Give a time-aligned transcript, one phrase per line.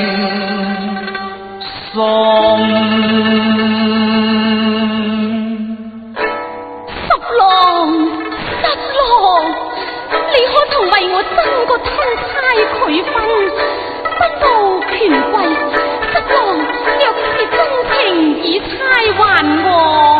[3.61, 3.66] 送。
[18.59, 20.16] 太晚我。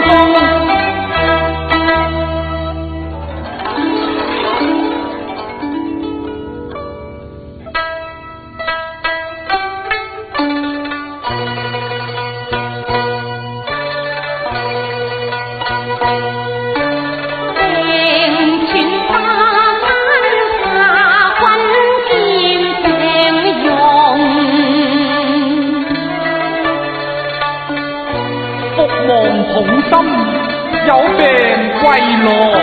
[32.00, 32.59] Shiloh.